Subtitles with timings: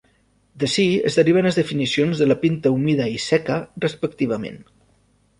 [0.61, 4.57] D'ací es deriven les definicions de la pinta humida i seca, respectivament.